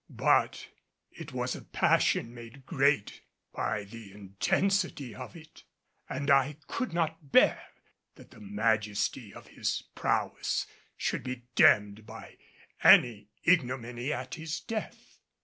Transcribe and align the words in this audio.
But 0.09 0.67
it 1.11 1.31
was 1.31 1.55
a 1.55 1.61
passion 1.61 2.33
made 2.33 2.65
great 2.65 3.21
by 3.53 3.83
the 3.83 4.11
intensity 4.11 5.13
of 5.13 5.35
it, 5.35 5.61
and 6.09 6.31
I 6.31 6.57
could 6.65 6.91
not 6.91 7.31
bear 7.31 7.61
that 8.15 8.31
the 8.31 8.39
majesty 8.39 9.31
of 9.31 9.49
his 9.49 9.83
prowess 9.93 10.65
should 10.97 11.23
be 11.23 11.43
dimmed 11.53 12.07
by 12.07 12.39
any 12.83 13.27
ignominy 13.43 14.11
at 14.11 14.33
his 14.33 14.59
death. 14.59 15.19